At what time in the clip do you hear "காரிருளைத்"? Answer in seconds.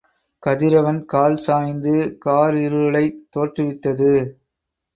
2.25-3.21